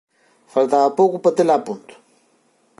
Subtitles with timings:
[0.53, 1.93] Faltaba pouco para tela a punto.